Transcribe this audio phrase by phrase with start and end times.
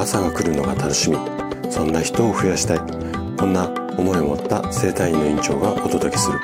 [0.00, 1.18] 朝が来るのが楽しみ。
[1.70, 2.78] そんな人を増やしたい。
[3.36, 3.68] こんな
[3.98, 6.40] 思いを持った生体院の院長がお届けする。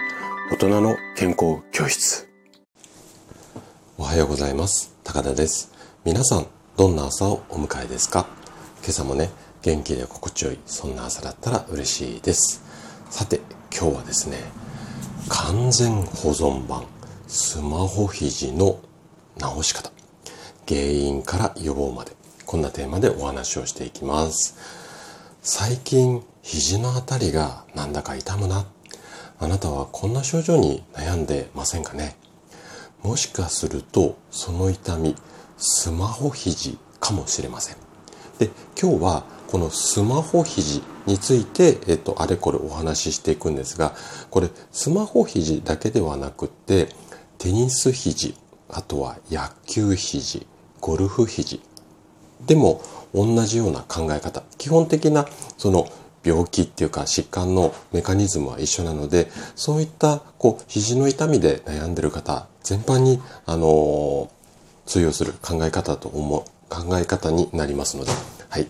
[0.52, 2.28] 大人の健康教室。
[3.96, 4.94] おはようございます。
[5.04, 5.72] 高田です。
[6.04, 6.46] 皆さん
[6.76, 8.26] どんな朝をお迎えですか？
[8.82, 9.30] 今朝もね
[9.62, 12.62] 元気で心地よいそんな朝だったら嬉しいです。
[13.08, 13.40] さて
[13.74, 14.36] 今日はですね
[15.30, 16.84] 完全保存版
[17.26, 18.80] スマホ肘の
[19.38, 19.90] 直し方。
[20.68, 22.15] 原因から予防まで。
[22.46, 24.56] こんなテーマでお話をしていきます。
[25.42, 28.66] 最近肘のあたりがなんだか痛むな。
[29.40, 32.16] あなたはこんな症状に悩んでませんかね。
[33.02, 35.16] もしかするとその痛み
[35.58, 37.76] スマホ肘かもしれません。
[38.38, 38.50] で
[38.80, 43.94] 今日はこのスマホ肘について、えっと、あれこれお話ししていくんですが、
[44.30, 46.88] これ、スマホ肘だけではなくって、
[47.38, 48.34] テニス肘、
[48.68, 50.48] あとは野球肘、
[50.80, 51.60] ゴルフ肘
[52.46, 52.82] でも
[53.14, 54.42] 同じような考え方。
[54.58, 55.26] 基本的な
[55.56, 55.88] その
[56.22, 64.30] 病気っていうか疾患のメカニズムは一緒なので、そういったこう肘の痛みで悩んでる方全般にあの
[64.86, 68.10] 通用する考え方と思う考え方になりますので、
[68.48, 68.66] はい。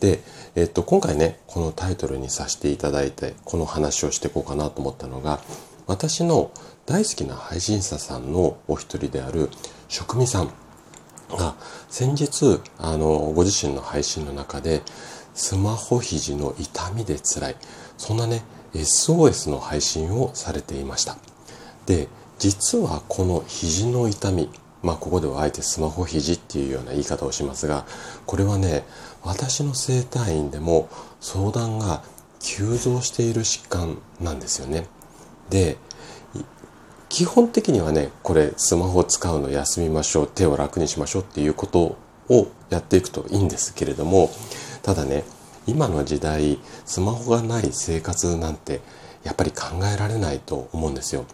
[0.00, 0.20] で、
[0.54, 5.40] えっと、今回ね、このタイトルにさせていただいて、この話をしていこうかなと思ったのが、
[5.86, 6.50] 私の
[6.86, 9.50] 大好きな配信者さんのお一人である
[9.88, 10.52] 職味さん
[11.36, 11.54] が
[11.88, 14.82] 先日、あの、ご自身の配信の中で、
[15.34, 17.56] スマホ肘の痛みで辛い、
[17.96, 18.42] そんなね、
[18.74, 21.16] SOS の配信をされていました。
[21.86, 24.50] で、実はこの肘の痛み、
[24.82, 27.86] まあここではあえてスマホ肘っていうような言い方をしますが、
[28.26, 28.84] これはね、
[29.22, 30.88] 私の整体院でも
[31.20, 32.02] 相談が
[32.40, 34.86] 急増している疾患なんですよね。
[35.50, 35.76] で、
[37.08, 41.96] 基本的にはね、これスマホを使うの休みましょう、手を楽にしましょうっていうこと
[42.28, 44.30] をやっていくといいんですけれども、
[44.82, 45.24] ただね、
[45.66, 48.80] 今の時代、スマホがない生活なんて
[49.24, 51.24] やっぱり考えられないと思うんですよ。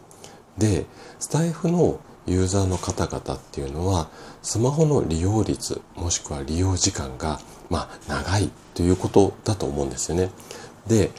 [0.59, 0.87] で、
[1.19, 4.09] スタイフのユーザーの方々っていうのは、
[4.43, 7.41] スマホの利用率、もしくは利用時間が、
[7.71, 10.31] まあ、長いということだと思うんですよね。
[10.87, 11.11] で、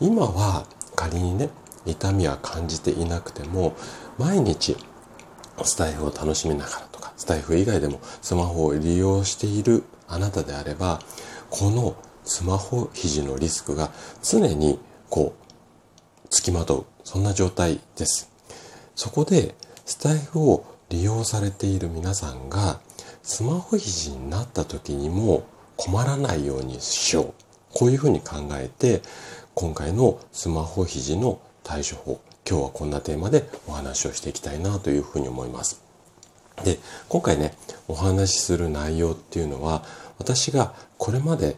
[0.00, 0.64] 今は
[0.94, 1.50] 仮にね、
[1.84, 3.74] 痛みは感じていなくても、
[4.18, 4.76] 毎日
[5.64, 11.00] スタイフを楽しみながらとか、スタイフ以外でもスマホを利用しているあなたであれば、
[11.50, 13.90] このスマホ肘のリスクが
[14.22, 14.78] 常に
[15.10, 18.30] こう、付きまとう、そんな状態です。
[18.94, 22.80] そこで、スタイフを利用されている皆さんが、
[23.22, 25.44] スマホ肘になった時にも
[25.76, 27.34] 困らないようにしよう。
[27.74, 29.02] こういうふうに考えて、
[29.54, 35.82] 今回のスマホ肘の対処法、今日はこんなテーマでお話をしていきたいなというふうに思います。
[36.64, 37.54] で、今回ね、
[37.88, 39.84] お話しする内容っていうのは、
[40.18, 41.56] 私がこれまで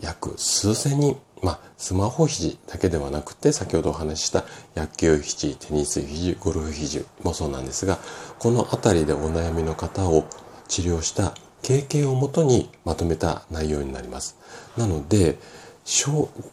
[0.00, 4.44] 約数千人、まあ、スマホ肘だけではなくて、先ほどお話しした
[4.76, 7.98] 野球肘、テニス肘、ゴルフ肘もそうなんですが、
[8.38, 10.26] このあたりでお悩みの方を
[10.68, 14.36] 治療した経験をもとにまとめた内容になります。
[14.76, 15.38] なので、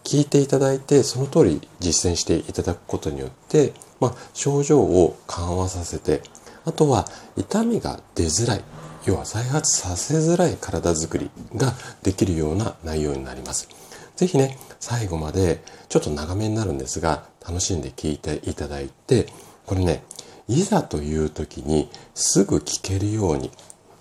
[0.03, 6.23] 聞いていただいて、その通り実践していただくことによって、まあ、症状を緩和させて、
[6.65, 8.63] あとは痛みが出づらい、
[9.05, 13.69] 要は再発させづらい体づくりができるような内容になります。
[14.15, 19.27] ぜひね、最後までちょっと長めになるんですが、楽しんで聞いていただいて、
[19.67, 20.03] これね、
[20.47, 23.51] いざという時にすぐ聞けるように、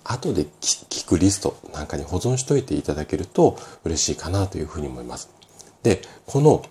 [0.07, 5.29] 後で聞くリストなんかに保存しといていただけると嬉しいかなというふうに思います。
[5.83, 6.63] で、この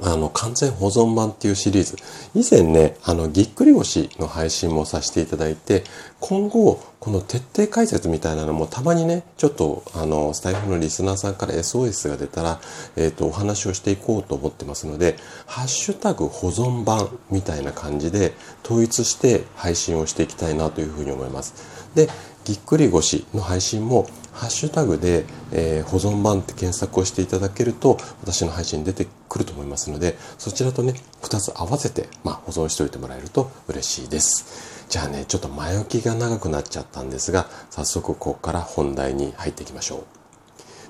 [0.00, 1.96] あの、完全保存版っていうシリーズ。
[2.34, 5.84] 以前ね、あの、ぎっくり腰の配信もさせていただいて、
[6.18, 12.60] 今後、この徹底解説みたいなのもたまにね、ちょっと、あの、スタイフのリスナーさんから SOS が出たら、
[12.96, 18.32] えっ、ー、と、お話をしていこうと思ってますので、ハッシュタグ保存版みたいな感じで
[18.64, 21.54] 統一して配信をしていきたいなというふうに思います。
[21.94, 22.08] で、
[22.44, 34.86] ぎっくり腰の配信も、ハッシュタグで、えー、保存版って検索をしていただけると、私の配信出てくると思いますので、そちらとね、2つ合わせて、まあ、保存しておいてもらえると嬉しいです。
[34.88, 40.04] じゃあね、ちょっと前置きが長くなっちゃったんですが、早速ここから本題に入っていきましょう。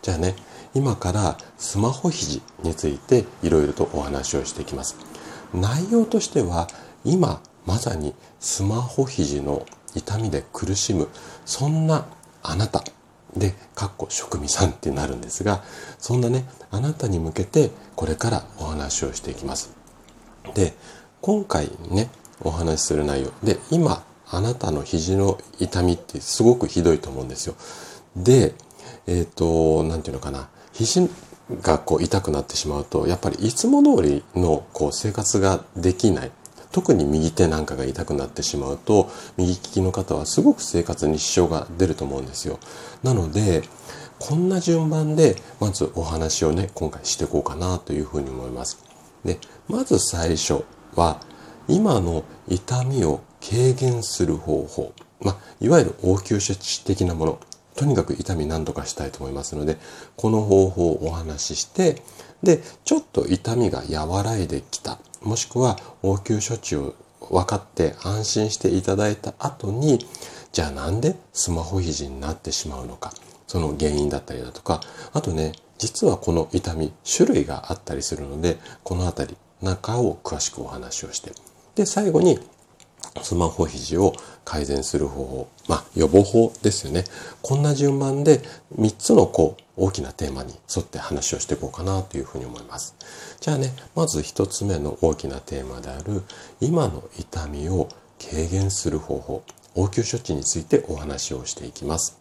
[0.02, 0.36] じゃあね、
[0.74, 4.96] 今からスマホ肘についていろいろとお話をしていきます。
[5.52, 6.68] 内容としては、
[7.04, 11.08] 今まさにスマホ肘の痛みで苦しむ、
[11.44, 12.06] そんな
[12.42, 12.82] あなた
[13.36, 15.62] で、かっこ職味さんってなるんですが、
[15.98, 19.74] そんなね、あなたに向けてこれからお話をしていきます。
[20.54, 20.74] で、
[21.20, 22.10] 今回ね、
[22.42, 27.54] お話しする内容で、今、あなたの肘の痛みってすごくひどいと思うんですよ。
[28.16, 28.54] で、
[29.06, 31.08] えっ、ー、と、なんていうのかな、肘
[31.62, 36.32] がこう痛くなってしまうと、やっぱりいつも通りのこう生活ができない。
[36.72, 42.58] 特に右手なんかが痛くなってしまうと、右利きの方はすごく生活に支障が出ると思うんですよ。
[43.02, 43.62] なので、
[44.18, 48.78] こんな順番で、まずお話をね、今回していこうかなというふうに思います。
[49.24, 49.38] で、
[49.68, 50.64] まず最初
[50.94, 51.20] は、
[51.68, 54.92] 今の痛みを軽減する方法。
[55.20, 57.38] まあ、いわゆる応急処置的なもの。
[57.74, 59.78] とにかく痛み何とかしたいと思いますので、
[60.16, 62.02] この方法をお話しして、
[62.42, 64.98] で、ちょっと痛みが和らいできた。
[65.24, 66.94] もしくは応急処置を
[67.30, 70.06] 分かって安心していただいた後に、
[70.52, 73.12] じゃあなんでスマホ肘になってしまうのか。
[73.46, 74.80] その原因だったりだとか、
[75.12, 81.32] あとね、実はこの痛み、種類があったりするので、このあたり、中を詳しくお話をして。
[81.74, 82.38] で、最後に、
[83.20, 84.14] スマホ肘を
[84.44, 87.04] 改善する方法、まあ予防法ですよね。
[87.42, 88.40] こんな順番で
[88.78, 92.94] 3つのこう大きなテーマに沿って話をしていこうかなというふうに思います。
[93.42, 96.22] じゃあね、まず1つ目の大きなテーマである
[96.60, 97.88] 今の痛みを
[98.30, 99.42] 軽減する方法、
[99.74, 102.20] 応急処置についてお話をしていきます。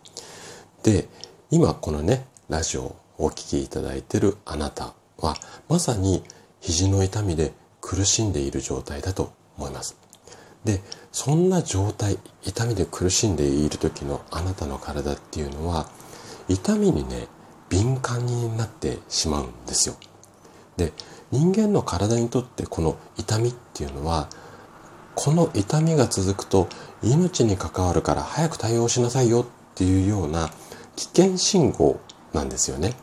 [0.82, 1.08] で、
[1.52, 5.36] 今このね、ラジオをお聴きいただいているあなたは
[5.70, 6.24] まさに
[6.60, 9.96] 肘の痛みで苦しんでいる状態だと思います。
[10.66, 10.82] で、
[11.12, 15.88] そんな状態、痛みで苦しんでいる時のあなたの体っていうのは、
[16.50, 17.28] 痛みにね、
[17.70, 19.96] 敏感になってしまうんですよ。
[20.78, 20.94] で、
[21.32, 24.30] 人間の体にとってこの痛みっていうのは、
[25.16, 26.68] この痛みが続くと
[27.04, 29.46] 命に関わるから早く対応しなさいよっ
[29.76, 30.50] ていうような
[30.96, 32.00] 危険信号
[32.34, 32.94] なんですよね。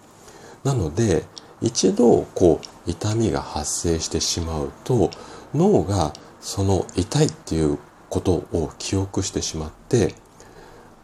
[0.64, 1.24] なので、
[1.60, 5.10] 一度こう痛みが発生してしまうと
[5.54, 7.78] 脳がその痛いっていう
[8.08, 10.14] ことを記憶してしまって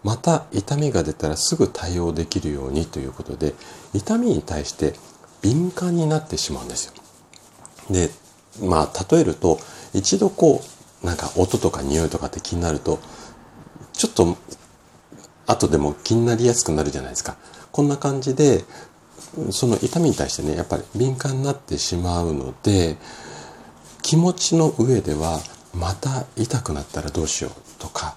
[0.02, 3.55] また痛みが出たらすぐ対応できるようにということで
[3.94, 4.94] 痛みに対して
[5.44, 6.93] 敏感になってしまうんですよ。
[7.91, 8.08] で
[8.62, 9.58] まあ例えると
[9.93, 10.62] 一度こ
[11.02, 12.99] うなんか音とか匂いとかって気になると
[13.93, 14.38] ちょっと
[15.46, 17.37] 後でも気になりやすくなるじゃないですか。
[17.70, 18.64] こんな感じで
[19.50, 22.97] その痛みに対してねやっぱり敏感になってしまうので
[24.00, 25.40] 気持ちの上では
[25.75, 28.17] また痛くなったらどうしようとか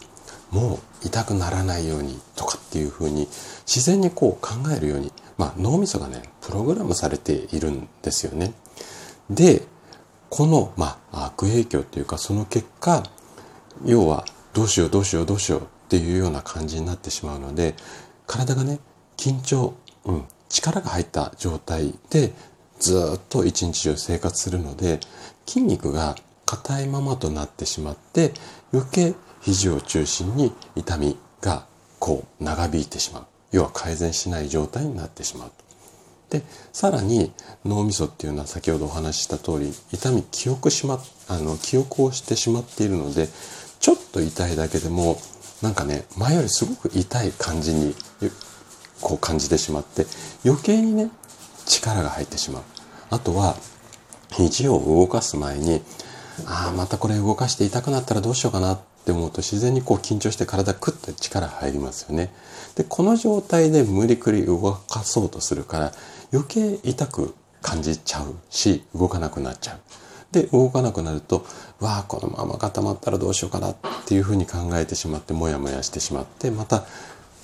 [0.51, 3.27] もう痛くならないようにとかっていうふうに
[3.65, 8.53] 自然にこう考えるように、まあ、脳みそがねプログラムされているんですよね。
[9.29, 9.63] で
[10.29, 13.03] この、まあ、悪影響っていうかその結果
[13.85, 17.75] 要はどうしようどうしようどうしようっていうような感じになってしまうので
[18.25, 18.79] 体がね
[19.15, 19.73] 緊張、
[20.05, 22.33] うん、力が入った状態で
[22.79, 24.99] ずっと一日中生活するので
[25.45, 28.33] 筋肉が硬いままとなってしまって
[28.73, 31.65] 余計肘を中心に痛みが
[31.99, 35.51] こう長引いてしまう要は改善しない状態になってしまう
[36.29, 37.31] でさらに
[37.65, 40.99] 脳みそっていうのは先ほどお話しした通り痛み記憶しま
[41.29, 43.27] あの記憶をしてしまっているので
[43.79, 45.17] ちょっと痛いだけでも
[45.61, 47.95] なんかね前よりすごく痛い感じに
[49.01, 50.05] こう感じてしまって
[50.45, 51.09] 余計にね
[51.65, 52.63] 力が入ってしまう。
[53.09, 53.55] あとは
[54.31, 55.81] 肘を動かす前に
[56.45, 62.29] ああまたこれ動かして痛くなったらどうしようかなっって思うと自然にこう緊張して体クッて力入りますよね。
[62.75, 65.93] でこの状態で無理くり動かそうとするから
[66.33, 69.79] 余計痛く感じちゃうし動かなくなっちゃう。
[70.33, 71.45] で動かなくなると
[71.79, 76.83] わあこのまま固まったらどうしようかなっていうふうに考えてしまってモヤモヤしてしまってまた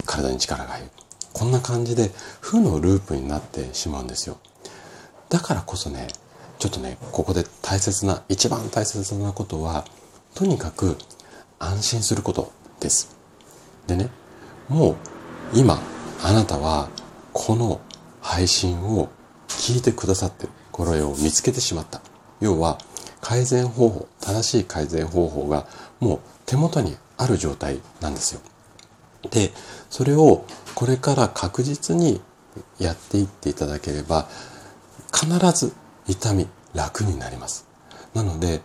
[0.05, 0.89] 体に力が入る。
[1.31, 4.37] こんな感じで負のループになってしまうんですよ。
[5.29, 6.09] だからこそね
[6.59, 9.85] ちょっとねここで大切な一番大切なことは
[10.35, 10.97] とにかく
[11.59, 13.15] 安心することです。
[13.87, 14.09] でね
[14.69, 14.95] もう
[15.53, 15.79] 今
[16.23, 16.89] あなたは
[17.33, 17.81] この
[18.21, 19.09] 配信を
[19.47, 22.01] 聞いてくださってこれを見つけてしまった。
[22.39, 22.77] 要は
[23.21, 25.65] 改善方法正しい改善方法が
[25.99, 28.41] もう手元にある状態なんですよ。
[29.29, 29.51] で
[29.89, 30.45] それを
[30.75, 32.21] これから確実に
[32.79, 34.27] やっていっていただければ
[35.13, 35.73] 必ず
[36.07, 37.65] 痛み楽になります。
[38.13, 38.61] なので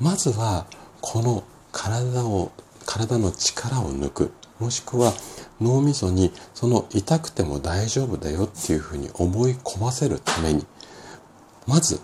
[0.00, 0.66] まずは
[1.00, 2.52] この体を
[2.86, 4.32] 体の力を抜く。
[4.58, 5.12] もしくは
[5.60, 10.66] 脳みそにその痛くても大丈夫だよっていうふうに思い込ませるために
[11.66, 12.00] まず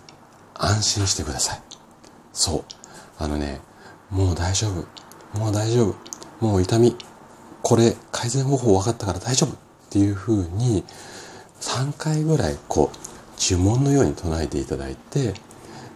[0.55, 1.61] 安心してください。
[2.33, 2.63] そう。
[3.19, 3.61] あのね
[4.09, 5.37] もう大丈夫。
[5.37, 5.95] もう大丈夫。
[6.45, 6.95] もう痛み。
[7.61, 9.55] これ改善方法分かったから大丈夫っ
[9.89, 10.83] ていうふうに
[11.59, 12.97] 3回ぐらいこう
[13.39, 15.33] 呪文のように唱えていただいて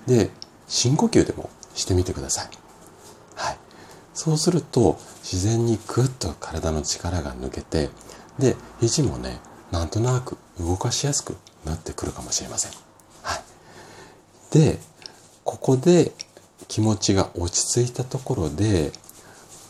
[0.06, 0.30] で
[0.68, 2.46] 深呼吸でもしてみてください。
[2.46, 2.58] はい、
[4.24, 7.90] そうすると自然にグッと体の力が抜けて
[8.38, 9.40] で肘もね
[9.72, 11.36] なんとなく動かしやすく
[11.66, 12.72] なってくるかもしれません。
[13.24, 13.42] はい。
[14.52, 14.78] で、
[15.44, 16.12] ここで
[16.68, 18.92] 気持ちが落ち着いたところで、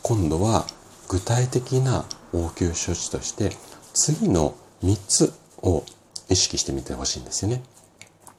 [0.02, 0.66] 今度は
[1.08, 2.04] 具体的な
[2.34, 3.56] 応急処置として
[3.94, 4.54] 次の
[4.84, 5.32] 3つ
[5.62, 5.82] を
[6.28, 7.62] 意識してみてほしいんですよね。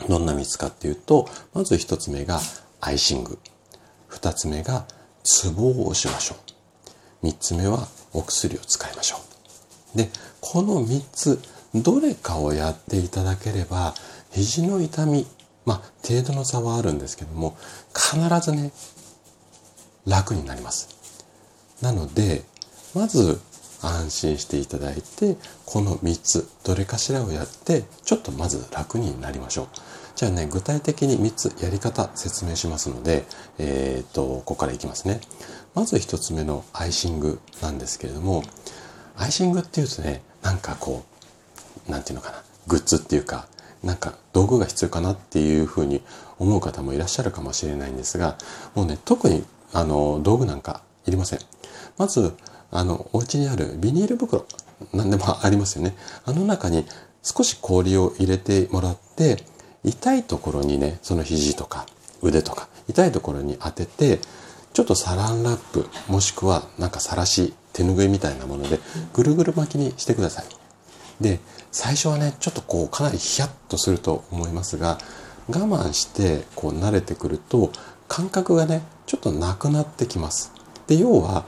[0.07, 2.39] どんな3つかっていうと、まず1つ目が
[2.81, 3.39] アイシング。
[4.11, 4.85] 2つ目が
[5.23, 6.35] ツボを押しましょ
[7.23, 7.27] う。
[7.27, 9.17] 3つ目はお薬を使いましょ
[9.95, 9.97] う。
[9.97, 10.09] で、
[10.41, 11.39] この3つ、
[11.73, 13.95] どれかをやっていただければ、
[14.31, 15.25] 肘の痛み、
[15.65, 17.55] まあ、程度の差はあるんですけども、
[17.93, 18.71] 必ずね、
[20.05, 20.89] 楽になります。
[21.81, 22.43] なので、
[22.93, 23.39] まず
[23.81, 29.67] 安心していただいて、この3つ、どれかしらをやって、ちょっとまず楽になりましょう。
[30.15, 33.25] じゃあね、具体的に3つやり方説明しますので、
[33.57, 35.19] えー、っと、ここからいきますね。
[35.73, 38.43] まず1つ目のアイシングなんですけれども、
[39.17, 41.03] アイシングっていうとね、なんかこ
[41.87, 43.47] う、なんていうのかな、グッズっていうか、
[43.83, 46.01] なんか道具が必要かなっていうふうに
[46.39, 48.37] 思う方もいらっしゃるかもしれないんですが、
[48.75, 49.43] もうね、特に
[49.73, 51.39] あの道具なんかいりません。
[51.97, 52.33] まず、
[52.71, 54.45] あの、お家にあるビニール袋、
[54.93, 55.95] 何でもありますよね。
[56.25, 56.85] あの中に
[57.23, 59.43] 少し氷を入れてもらって、
[59.83, 61.85] 痛いところにね、その肘とか
[62.23, 64.19] 腕とか、痛いところに当てて、
[64.73, 68.79] ちょっとサランラップ、もしくはなんかさらし、手ぬぐいみたいなもので、
[69.13, 70.45] ぐるぐる巻きにしてください。
[71.21, 71.39] で、
[71.71, 74.97] 最初はね、ちょっとこう、かなりヒヤッとすると思いますが、
[75.47, 77.71] 我慢して、こう、慣れてくると、
[78.07, 80.51] 感覚がね、ちょっとなくなってきます。
[80.87, 81.45] で、要は、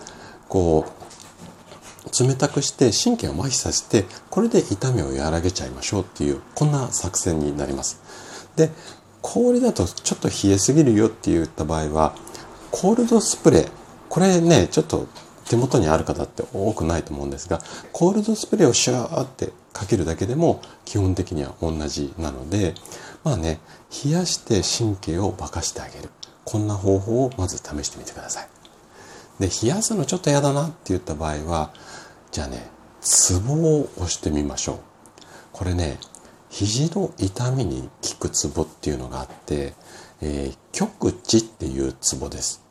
[0.50, 8.02] こう、冷たくして神経を麻痺させて、これで痛みを和らげちゃいましょうっていう、こんな作戦になります。
[8.56, 8.72] で、
[9.22, 12.16] 氷だとちょっと冷えすぎるよって言った場合は、
[12.72, 13.72] コールドスプレー、
[14.10, 15.08] これね、ちょっと
[15.50, 17.60] 手元にある方って多くないと思うんですが、
[17.92, 22.76] コールドスプレーをシューってかけるだけでも基本的には同じなので、
[23.24, 23.60] まあね、
[24.04, 26.10] 冷やして神経を化かしてあげる。
[26.44, 28.48] こんな方法をまず試してみてください。
[29.40, 31.74] で、冷やすのちょっと嫌だなって言った場合は、
[32.32, 32.70] じゃあね、
[33.02, 34.78] ツボを押してみましょう。
[35.52, 35.98] これね、
[36.56, 39.74] 肘の痛みに効くツボっていうのがあって、
[40.22, 42.64] えー、極地っていうツボです。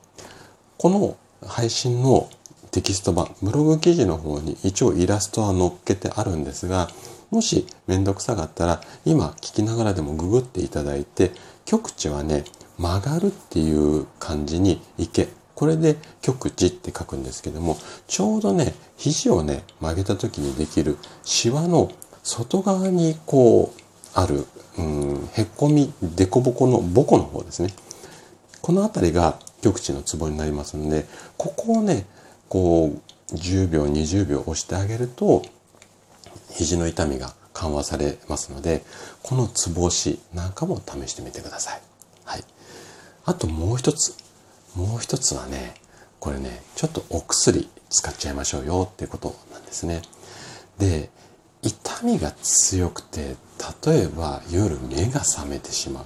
[0.78, 2.30] この配信の
[2.70, 6.88] テキスト版、ブログ記事の方に一応イラストは載っけてあるんですが、
[7.30, 11.32] もしめんどくさかったら、今聞きながらでもググっていただいて、
[11.66, 12.44] 極地はね、
[12.78, 15.28] 曲がるっていう感じに行け。
[15.54, 17.76] これで極地って書くんですけども、
[18.08, 21.92] ちょうどね、肘をね、曲げた時にできるシワの
[22.24, 23.80] 外側にこう、
[24.14, 24.46] ある、
[24.78, 27.72] うん、へこみ、でこぼこのボコの方ですね。
[28.62, 32.06] この辺りが極地のツボになりますので、ここをね、
[32.48, 35.42] こう、10秒、20秒押してあげると、
[36.50, 38.84] 肘の痛みが緩和されますので、
[39.22, 41.80] このツボ押しなんかも試してみてください。
[42.24, 42.44] はい。
[43.26, 44.16] あともう一つ。
[44.74, 45.74] もう一つはね、
[46.20, 50.02] これね、ちょっとお薬使っちゃいましょうよっていうことなんですね。
[50.78, 51.10] で、
[51.64, 53.36] 痛みが強くて、
[53.86, 56.04] 例えば夜目が覚めてしまう。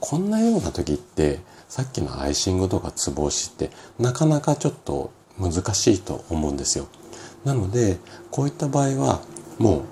[0.00, 6.88] こんなような時って、さっきのアイシングとかツボ押しってなかなかちょっと難しいと思うんですよ。
[7.44, 7.98] なので、
[8.30, 9.20] こういった場合は
[9.58, 9.82] もう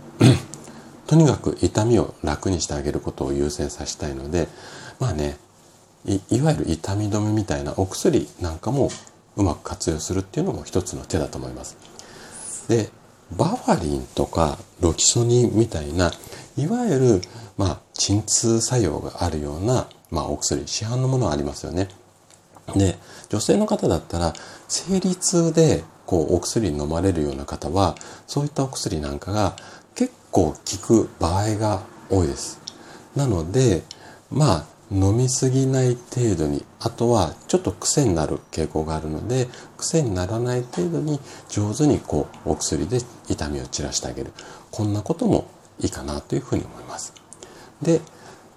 [1.07, 4.49] とにかく痛みを楽にしてあげることを優先させたいので、
[4.99, 5.37] まあね、
[6.07, 8.91] いわゆる痛み止めみたいなお薬なんかも
[9.37, 11.77] うまく活用するっていうのも一つの手だと思います。
[12.69, 12.91] で、
[13.37, 16.13] バファリンとかロキソニンみたいな、
[16.57, 17.21] いわゆる、
[17.57, 21.89] まあ、鎮痛作用があるような、まあ、お薬、市販のものはありますよね。
[22.75, 22.97] で、
[23.29, 24.33] 女性の方だったら、
[24.69, 29.57] 生理痛で、こう、お薬飲まれるような方は、そういったお薬なんかが
[29.95, 32.61] 結構効く場合が多いです。
[33.17, 33.83] なので、
[34.31, 44.33] まあ、飲みすぎない程度に、あとはちょっと癖になる傾向があるので、癖にならない程度に上手にこうお薬で痛みを散らしてあげる。
[44.71, 45.49] こんなことも
[45.81, 47.13] いいかなというふうに思います。
[47.83, 48.01] で、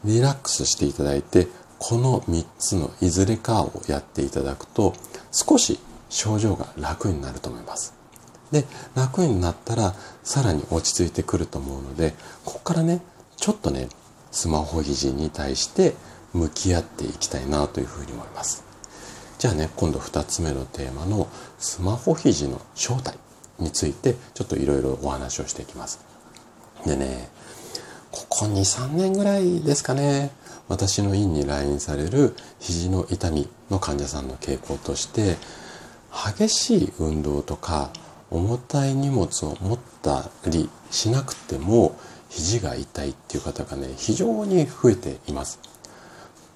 [0.05, 1.47] リラックスしていただいて、
[1.79, 4.93] この3つのいずれかをやっていただくと、
[5.31, 5.79] 少し
[6.09, 7.95] 症状が楽になると思います。
[8.51, 12.13] で、楽になったらさらに落ち着いてくると思うので、
[12.45, 13.01] ここからね、
[13.37, 13.89] ちょっとね、
[14.31, 15.95] スマホ肘に対して
[16.33, 18.63] 向き合っていきたいなというふうに思います。
[19.39, 21.27] じゃあね、今度2つ目のテーマの
[21.59, 23.15] スマホ肘の正体
[23.59, 25.99] についてちょっといろいろお話をしていきます。
[26.85, 27.29] でね、
[28.11, 30.31] ここ2、3年ぐらいですかね、
[30.67, 35.37] 私の院に来院される肘の痛みの患者さんの傾向として、
[36.11, 37.91] 激しい運動とか
[38.31, 41.97] 重たい荷物を持ったりしなくても
[42.29, 45.59] 肘が痛いっていう方がね非常に増えています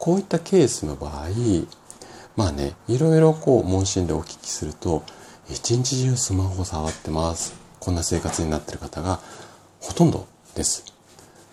[0.01, 1.27] こういったケースの場合
[2.35, 5.03] まあねいろいろこう問診でお聞きすると
[5.47, 7.53] 一日中スマホ触ってます。
[7.79, 9.19] こんな生活になってる方が
[9.79, 10.85] ほとんどです。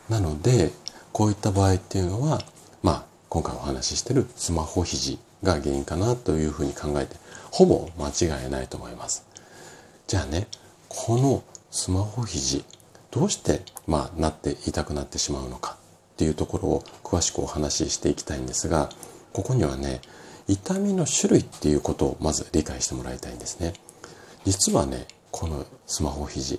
[0.09, 0.71] なので
[1.13, 2.41] こういった場合っていうのは
[2.83, 7.17] まあ今回お話ししてるスマホ肘が原因かなというふうに考えて
[7.51, 9.27] ほぼ間違いないと思います。
[10.07, 10.47] じゃあね
[10.89, 12.65] このスマホ肘
[13.11, 15.77] どうしてまあなって痛くなってしまうのか。
[16.19, 18.91] っていうところを詳しくお話ししていきたいんですが
[19.33, 20.01] ここにはね
[20.49, 23.75] 痛みの種類っていうことをまず理解してもらいたいんですね。
[24.45, 26.59] 実はねこのスマホ肘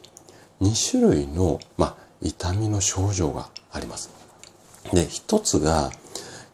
[0.62, 4.12] 2種類の、まあ、痛みの症状があります。
[4.94, 5.92] で一つが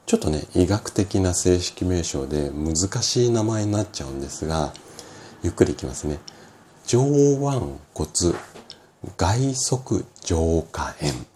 [0.08, 4.74] ちょっとね医学的な正式名称で難しい名前になっちゃうんですが
[5.44, 6.18] ゆっくりいきますね。
[6.88, 7.38] 上腕
[7.94, 8.10] 骨
[9.16, 11.35] 外側上下炎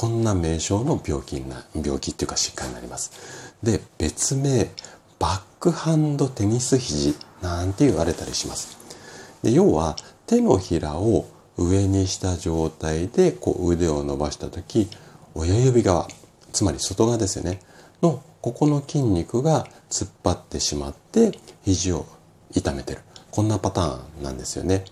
[0.00, 3.52] こんな名称の病気な病気っていうか疾患になります。
[3.62, 4.70] で別名
[5.18, 8.78] バックハンドテニス肘なんて言われたりします。
[9.42, 11.26] で要は手のひらを
[11.58, 14.88] 上にした状態でこう腕を伸ばした時
[15.34, 16.08] 親指側
[16.54, 17.60] つまり外側ですよね
[18.00, 21.32] のここの筋肉が突っ張ってしまって
[21.66, 22.06] 肘を
[22.54, 23.02] 痛めてる。
[23.30, 24.86] こんなパターンなんですよね。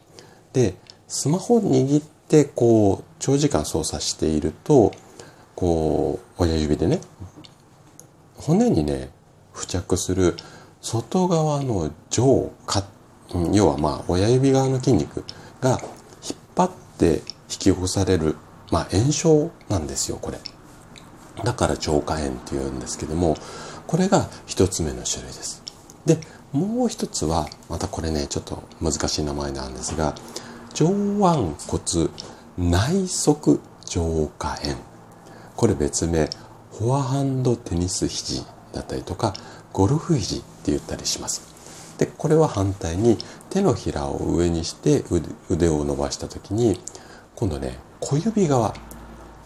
[0.52, 0.74] で
[1.08, 4.92] スマホを握ってこう長時間操作していると
[5.54, 7.00] こう親指でね
[8.36, 9.10] 骨にね
[9.54, 10.36] 付着する
[10.80, 12.84] 外側の上下
[13.52, 15.24] 要はまあ親指側の筋肉
[15.60, 15.80] が引っ
[16.56, 18.36] 張って引き起こされる、
[18.70, 20.38] まあ、炎症なんですよこれ。
[21.44, 23.36] だから超過炎っていうんですけども
[23.86, 25.62] これが一つ目の種類です。
[26.06, 26.18] で
[26.52, 30.14] もう一つはまたこれねちょっと難しい名前なんですが
[30.74, 32.10] 上腕骨
[32.56, 34.76] 内側上下炎
[35.56, 36.28] これ別名
[36.72, 39.34] フォアハンドテニス肘だったりとか
[39.72, 41.42] ゴルフ肘って言ったりします。
[41.98, 43.18] でこれは反対に
[43.50, 45.04] 手のひらを上にして
[45.50, 46.78] 腕を伸ばした時に
[47.34, 48.72] 今度ね小指側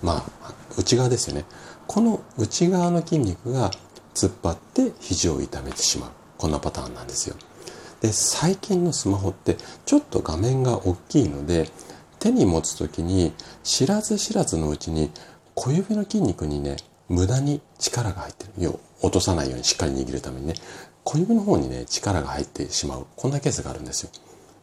[0.02, 1.44] まあ内側ですよね。
[1.86, 3.70] この内側の筋肉が
[4.14, 6.10] 突っ張って肘を痛めてしまう。
[6.36, 7.36] こんなパターンなんですよ。
[8.02, 11.68] で最近のスマホってちょっと画面が大きいので
[12.18, 15.10] 手に持つ時に知らず知らずのうちに
[15.54, 16.76] 小指の筋肉にね
[17.08, 18.52] 無駄に力が入ってる。
[18.58, 20.54] 要落とさないようにしっかり握るためにね。
[21.04, 23.06] 小指の方にね力が入ってしまう。
[23.16, 24.10] こんなケースがあるんですよ。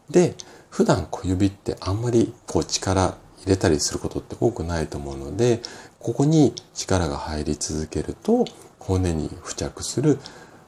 [0.10, 0.36] で
[0.69, 5.62] 普段小指ってあんまりこう力入れたりすることって多くないと思うので
[5.99, 8.45] ここに力が入り続けると
[8.80, 10.19] 骨に付着する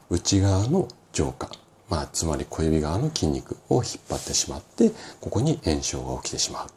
[0.09, 1.49] 内側の浄化。
[1.91, 6.67] まあ、つまり小指側の筋肉を引っ張ってしまってここに炎症が起きてしまう。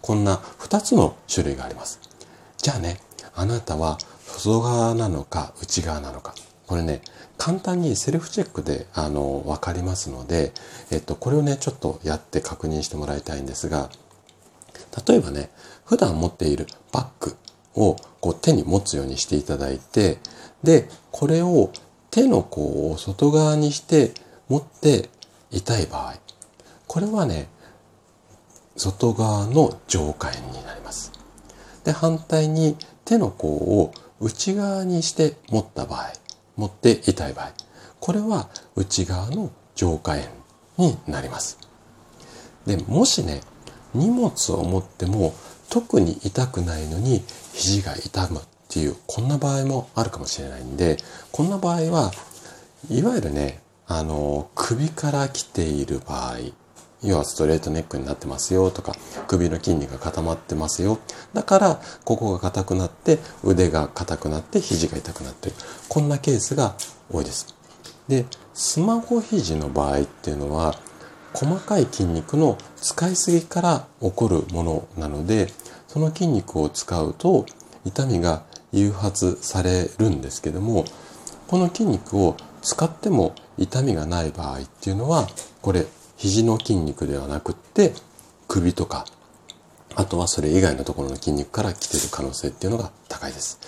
[0.00, 2.00] こんな2つの種類があります。
[2.56, 3.00] じゃあね
[3.34, 6.34] あなたは外側なのか内側なのか。
[6.68, 7.02] これね
[7.36, 10.52] 簡単にセルフチェックであの分かりますので、
[10.92, 13.90] えっと、これをねちょっとやって確認してもらいたいんですが
[15.08, 15.50] 例えばね
[15.84, 17.34] 普段持っているバッグ
[17.74, 20.18] をこう手に持つようにしていただいて
[20.62, 21.72] でこれを
[22.10, 24.12] 手の甲を外側にして
[24.50, 25.08] 持って
[25.50, 26.14] 痛い場合
[26.86, 27.48] これはね
[28.76, 31.12] 外側の上下炎になります。
[31.84, 36.12] で反対に手の甲を内側にして持った場合
[36.56, 37.52] 持って痛い場合
[38.00, 40.28] これは内側の上下炎
[40.78, 41.58] になります。
[42.66, 43.40] でもしね
[43.94, 45.34] 荷物を持っても
[45.68, 50.96] 特に痛くないのに肘が痛むっていうこんな場合もあるかもしれないんで
[51.32, 52.10] こんな場合は
[52.90, 53.59] いわゆるね
[53.92, 56.38] あの首から来ている場合
[57.02, 58.94] 要はストレートネックになってますよとか
[59.26, 61.00] 首の筋肉が固まってますよ。
[61.32, 65.56] だからここが硬くなって腕が硬くなって肘が痛くなってる。
[65.88, 66.76] こんなケースが
[67.10, 67.52] 多いです。
[68.06, 70.76] でスマホ肘の場合っていうのは
[71.32, 75.48] 細かい筋肉の使いすぎから起こるものなので
[75.88, 77.44] その筋肉を使うと
[77.84, 80.84] 痛みが誘発されるんですけども
[81.48, 85.28] この筋肉を使っても痛みがない場合っていうのは
[85.62, 87.92] これ肘の筋肉ではなくって
[88.48, 89.04] 首とか
[89.94, 93.60] あとはそれ以外のところの筋肉から来てる可能性っていうのが高いです。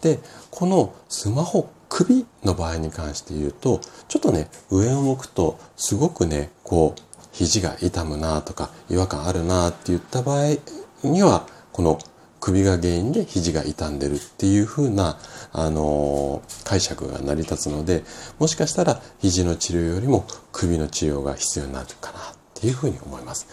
[0.00, 7.00] で、このスマホ首の場合に関して言うと、ちょっとね、上を向くとすごくね、こう、
[7.32, 10.56] 肘が痛むなとか違和感あるなって言った場合
[11.04, 11.98] には、この
[12.40, 15.18] 首が原因で肘が傷んでるっていう風な、
[15.52, 18.04] あのー、解釈が成り立つので、
[18.38, 22.22] もしかしたら肘の治療よりも首の治療が必要になるかなっ
[22.54, 23.46] ていう風に思います。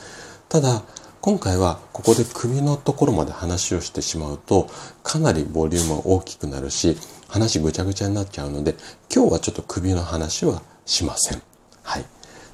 [0.50, 0.84] ただ、
[1.22, 4.67] 今回はここで首のところまで話をしてしまうと
[5.04, 6.98] かなりボリュームが大きくなるし
[7.30, 8.76] 話ぐちゃぐちゃになっちゃうので
[9.10, 11.41] 今日はちょっと首の話はしません。
[11.82, 12.06] はい。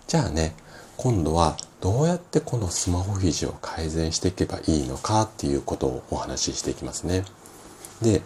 [0.06, 0.56] じゃあね、
[0.98, 7.24] 今度はどうやってこのスマホ肘を改善していけばいいのかっていうことをお話ししていきますね。
[8.02, 8.22] で、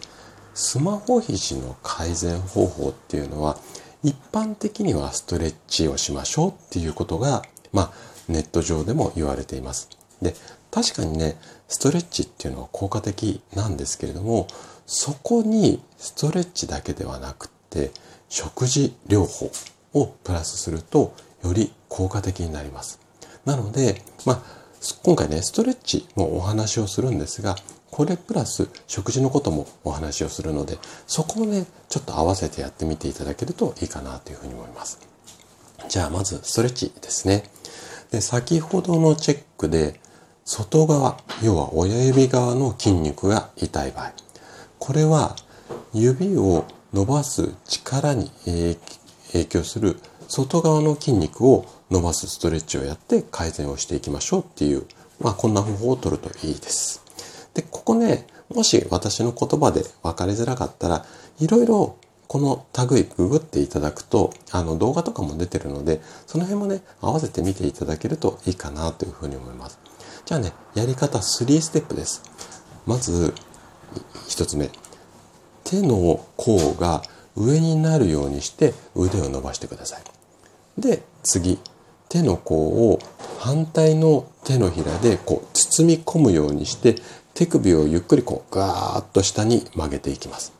[0.54, 3.58] スマホ肘の改善方法っていうのは
[4.02, 7.92] 一般的にはストレッチをしましょうっていうことが、まあ、
[8.28, 9.88] ネット上でも言われています。
[10.20, 10.34] で、
[10.70, 11.38] 確かにね、
[11.68, 14.46] ストレッチっていうのは効果的なんですけれども、
[14.86, 17.92] そこにストレッチだけではなくって、
[18.28, 19.50] 食事療法
[19.94, 23.03] をプラスすると、より効果的になります。
[23.44, 24.42] なので、まあ、
[25.02, 27.56] 今回ね、ストレッチもお話をするんですが、
[27.90, 34.98] これプラス食事のこともお話をするので、そこをね、ちょっと合わせてやってみていただけるといいかなというふうに思います。
[35.88, 37.44] じゃあまずストレッチですね。
[38.10, 40.00] で先ほどのチェックで
[40.44, 44.12] 外側、要は親指側の筋肉が痛い場合、
[44.78, 45.36] これは
[45.92, 48.30] 指を伸ばす力に
[49.32, 54.84] 影響する外側の筋肉を伸ばすストレッチをやって改善をしていきましょうっていう、
[55.20, 57.04] まあこんな方法を取るといいです。
[57.54, 61.06] で、ここね、もし私の言葉で分かりづらかったら、
[61.38, 69.78] いろいろこの類ググっていただくと、あの動画とかも出てるので、その辺もね、合わせて見ていただけるといいかなというふうに思います。
[70.24, 72.22] じゃあね、やり方3ステップです。
[72.86, 73.34] まず、
[74.28, 74.68] 1つ目。
[75.62, 77.02] 手の甲が
[77.36, 80.02] 上になるようにして腕を伸ばしてください。
[80.80, 81.60] で、次。
[82.14, 83.00] 手の甲を
[83.40, 86.94] 反対の手のひらでこう包み込むようにして
[87.34, 90.52] 手首をゆっくりこうガーッと下に曲げていきます。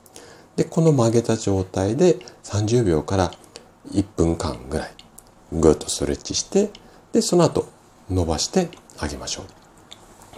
[0.56, 3.30] で、この曲げた状態で30秒から
[3.92, 4.90] 1分間ぐらい
[5.52, 6.70] ぐっとストレッチして、
[7.12, 7.68] で、その後
[8.10, 9.44] 伸ばしてあげましょ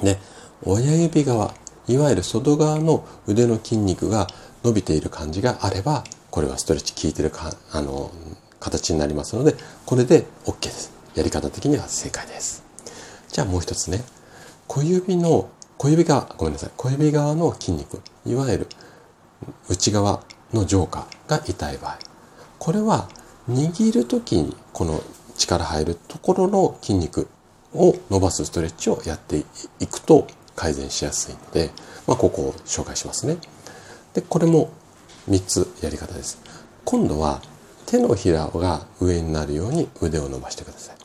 [0.03, 0.05] う。
[0.05, 0.19] で、
[0.65, 1.55] 親指側、
[1.89, 4.27] いわゆる外側の腕の筋肉が
[4.65, 8.11] 伸びている感じがあれば、これはストレッチ効いてるか、あの、
[8.61, 9.55] 形になりますので、
[9.87, 10.96] これで OK です。
[11.17, 12.63] やり方的には正解です。
[13.29, 14.05] じゃあもう一つね、
[14.69, 18.67] 小指の小指側、ごめんなさい、小指側の筋肉、いわゆる
[19.69, 21.99] 内側の上下が痛い場合、
[22.59, 23.09] これは
[23.51, 25.03] 握るときにこの
[25.37, 27.29] 力入るところの筋肉
[27.75, 29.45] を伸ばすストレッチをやって
[29.81, 31.71] いくと改善しやすいので、
[32.07, 33.37] まあ、ここを紹介しますね。
[34.15, 34.71] で、これも
[35.29, 36.41] 3つやり方です。
[36.85, 37.43] 今度は
[37.85, 40.96] 手のひらが上になるように腕を伸ばしてください。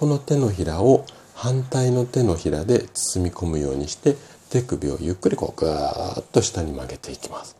[0.00, 4.16] この手のひらを反対の手のひらで包み込むようにして
[4.48, 7.54] 手首をゆっくりこうぐーっと下に曲げていきます。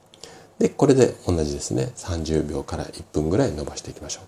[0.59, 1.93] で、これで同じですね。
[1.97, 4.23] 30秒から1分ぐらい伸ばしていきましょ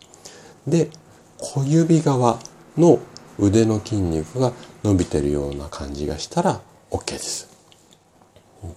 [0.68, 0.70] う。
[0.70, 0.90] で、
[1.38, 2.38] 小指側
[2.76, 2.98] の
[3.38, 4.52] 腕の筋肉が
[4.84, 7.48] 伸びてるような感じがしたら OK です。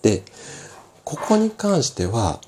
[0.01, 0.23] で、
[1.03, 2.39] ここに関しては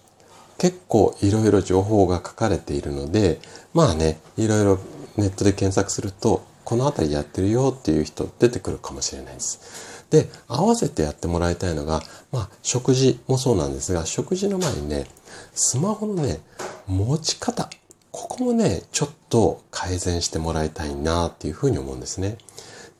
[0.57, 3.41] 結構いろいろ情報が書かれているので、
[3.73, 4.79] まあね、いろいろ
[5.17, 10.05] ネットで検索するとこの辺りやってるよっていう人出てくるかもしれないです。
[10.09, 15.07] で、合わせてやってもらいたいのが、まあ、食事もそうなんですが、食事の前にね、
[15.53, 16.41] スマホのね、
[16.85, 17.69] 持ち方、
[18.11, 22.37] ここもね、ちょっと改善してもらいたいなっていうふうに思うんですね。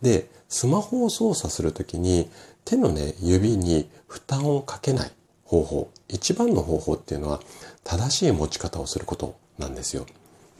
[0.01, 2.30] で、スマホを操作するときに、
[2.63, 5.12] 手のね、指に負担をかけない
[5.43, 7.41] 方法、一番の方法っていうのは、
[7.84, 10.06] 正しい持ち方をすることなんですよ。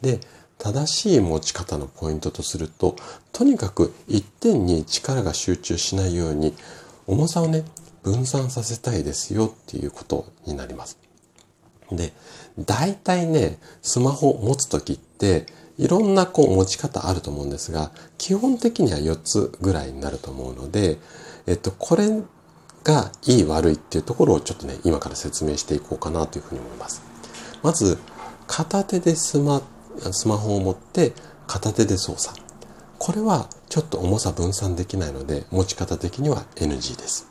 [0.02, 0.20] で、
[0.58, 2.96] 正しい持ち方のポイントとすると、
[3.32, 6.54] とにかく一点に力が集中しないように、
[7.06, 7.64] 重さをね、
[8.04, 10.98] 分散させたいですよっていうことになります。
[11.92, 12.14] で、
[12.58, 15.46] 大体ね、スマホを持つときって、
[15.78, 20.98] いろんなこう持ち方あると思うんですが、基本的には4つぐらいになると思うので、
[21.46, 22.10] えっと、これ
[22.84, 27.02] がいい悪いっていうところをちょっとね、今から説明していこうかなというふうに思います。
[27.62, 27.98] まず、
[28.48, 29.62] 片手でスマ
[30.12, 31.14] スマホを持って
[31.48, 32.38] 片手で操作。
[33.00, 37.28] これはちょっと重さ分散できないので持ち方的には NG です。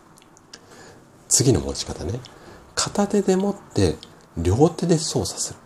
[1.28, 2.20] 次の持ち方ね。
[2.74, 3.96] 片手で持って
[4.36, 5.58] 両手で操作する。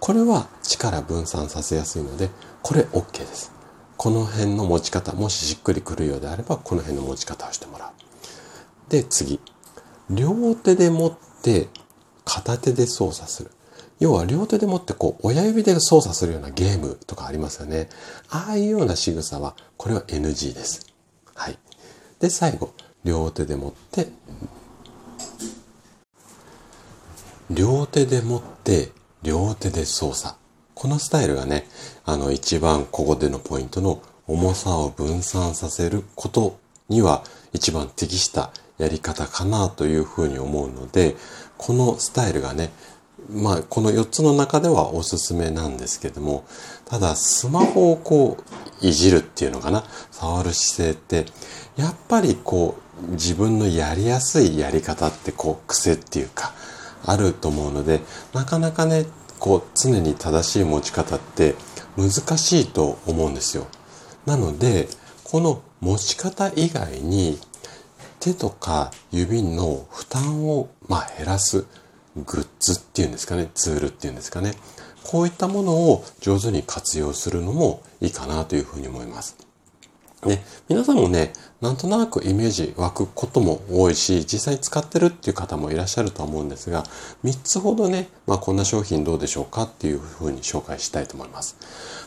[0.00, 2.28] これは力分散させやすいので、
[2.62, 3.52] これ OK です。
[3.96, 8.90] この辺の持ち方、もししっくりくるようであれば、この辺の持ち方をしてもらう。
[8.90, 9.40] で、次。
[10.10, 11.68] 両手で持って
[12.26, 13.50] 片手で操作する。
[14.04, 17.88] 要は両手で持ってこう親指で操作するようなゲームとかありますよね。
[18.28, 20.92] ああいうような仕草は、これは NG です。
[21.34, 21.56] はい。
[22.20, 24.08] で、最後、両手で持って、
[27.50, 28.90] 両手で持って、
[29.22, 30.34] 両手で操作。
[30.74, 31.66] このスタイルがね、
[32.04, 36.58] あの一番ここでのポイントの重さを分散させること
[36.90, 41.16] には一番適したやり方かなというふうに思うので、
[41.56, 42.70] このスタイルがね、
[43.30, 46.44] まあ、この4つの中ではおすすめなんですけども、
[46.84, 48.36] ただ、スマホをこ
[48.82, 51.30] う、いじるっていうのかな、触る姿勢って、
[51.76, 52.76] やっぱりこ
[53.08, 56.52] う、自分のやりやすいやり方ってこう、癖っていうか、
[57.06, 58.00] あると思うので、
[58.32, 59.06] なかなかね、
[59.38, 61.54] こう、常に正しい持ち方って
[61.96, 63.66] 難しいと思うんですよ。
[64.26, 64.88] なので、
[65.22, 67.38] この持ち方以外に、
[68.20, 71.66] 手とか指の負担を、まあ、減らす
[72.16, 74.54] グッズっていうんですかね、ツールっていうんですかね。
[75.02, 79.36] こういったものを上手に活用するのもいいかなというふうに思います。
[80.24, 86.84] ね、皆さんもね、なんとなくイメージ湧くことも多いし、実際使ってるっていう方もいらっしゃると思うんですが、
[87.24, 91.56] 3つほどね、まあこんな商品どうでしょうかっていうふうに紹介したいと思います。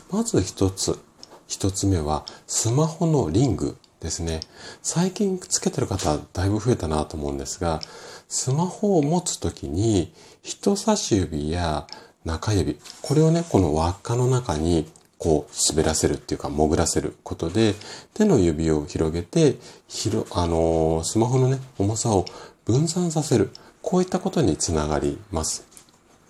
[0.10, 1.00] まず1つ。
[1.48, 4.42] 1つ目は、スマホのリングですね。
[4.82, 7.80] 最近つけてる方だいぶ増えたなと思うんですが、
[8.28, 11.88] スマホを持つときに人差し指や
[12.26, 17.74] 中指、これをね、この輪っかの中にこう滑らせるっていうか潜らせることで
[18.14, 19.56] 手の指を広げて、
[19.88, 22.26] 広、あのー、スマホのね、重さを
[22.66, 23.52] 分散させる。
[23.82, 25.66] こういったことにつながります。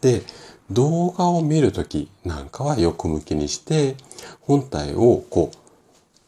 [0.02, 0.22] で、
[0.70, 3.96] 動画を見るときなんかは横向きにして
[4.42, 5.52] 本体をこ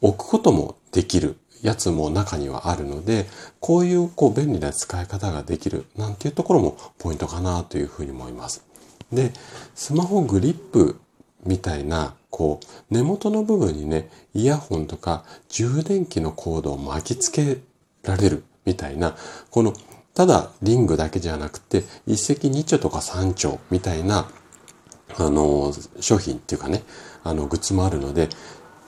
[0.02, 3.26] う置くこともできるやつも中にはあるので、
[3.60, 8.64] こういうこう便利な使い方ができるなんていうところもポイントかなというふうに思います。
[9.12, 9.32] で、
[9.74, 11.00] スマホグリップ
[11.44, 17.60] みたいな、こう、根元の部分にね、イヤホンとか充電器のコードを巻き付け
[18.02, 19.16] られるみたいな、
[19.50, 19.74] この、
[20.14, 24.30] ただリングだけじゃなくて、一石二鳥とか三鳥みたいな、
[25.16, 26.82] あの、商品っていうかね、
[27.24, 28.28] あの、グッズもあるので、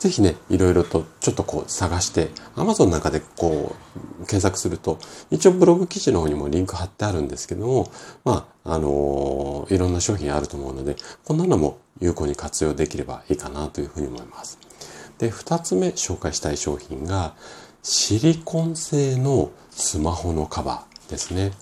[0.03, 4.99] ぜひね、いろいろとちょっとこう探して、Amazon の中でこう検索すると、
[5.31, 7.89] 一応ブログ記事の方にもリンク貼ってあるんですけども、
[8.25, 14.59] まあ、あのー、いろんな商品あると思うので、こんなのも有効に活用できればいいかなというふうに思います。
[15.19, 17.37] で、二つ目紹介したい商品が、
[17.85, 21.53] シリコン製のスマホのカバーですね。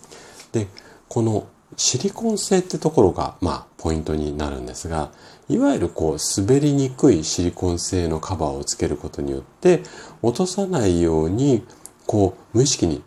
[0.52, 0.66] で、
[1.10, 5.12] このシリコン製ってところが、まあ、ポイントになるんですが、
[5.50, 9.82] いわゆるこう、滑りにくいシリコン製のカバーをつけることによって、
[10.22, 11.64] 落とさないように、
[12.06, 13.02] こう、無意識に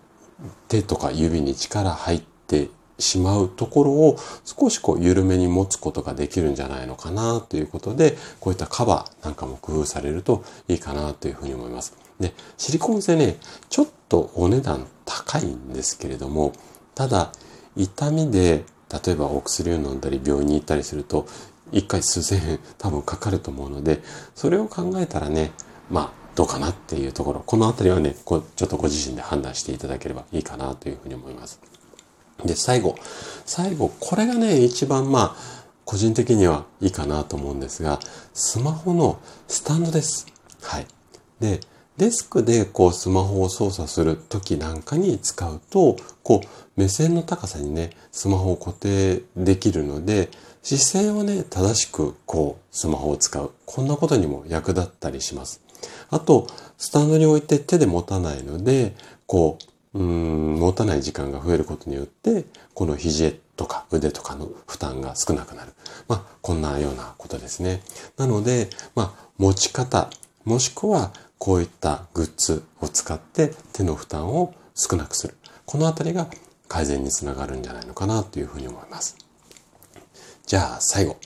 [0.68, 11.96] 手とか指に力入ってしまうところを少しこう緩めに持つことができるんじゃないのかなということで、こういったカバーなんかも工夫されるといいかなというふうに思います。
[12.20, 13.38] で、シリコン製ね、
[13.70, 16.54] ちょっとお値段高いんですけれども、
[16.94, 17.32] ただ、
[17.76, 18.66] 痛みで、
[19.06, 21.26] 例えばお薬を飲んだり病院に行ったりすると、
[21.74, 24.02] 一回数千円多分かかると思うので、
[24.36, 25.52] それを考えたらね、
[25.90, 31.60] まあ、どうかなっていうところ、このあたりはね、こうちょっとご自身で判断していただければいいかなというふうに思います。
[32.46, 32.96] で、最後。
[33.46, 38.00] 最後、これがね、一番まあ、個人的にはいいかなと思うんですが、
[38.34, 40.28] スマホのスタンドです。
[40.62, 40.88] はい。
[41.40, 41.60] で、
[41.98, 50.30] デスクでこうスマホを操作する時なんかに使うと、こう目線の高さにね、スマホを固定できるので、
[50.64, 53.52] 姿勢をね、正しくこうスマホを使う。
[53.66, 55.62] こんなことにも役立ったりします。
[56.10, 56.48] あと、
[56.78, 58.96] スタンドに置いて手で持たないので、
[59.28, 59.58] こ
[59.94, 65.74] う、うん、持たない時間が増えることによって、この肘とか腕とかの負担が少なくなる。
[66.08, 67.82] まあ、こんなようなことですね。
[68.18, 70.10] なので、まあ、持ち方、
[70.46, 75.36] もしくはこういったグッズを使って手の負担を少なくする。
[75.66, 76.28] このあたりが
[76.70, 79.23] 改善につながるんじゃないのかなというふうに思います。
[80.46, 81.18] じゃあ最後。